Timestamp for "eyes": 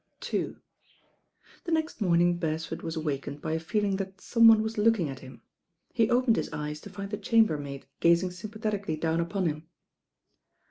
6.51-6.81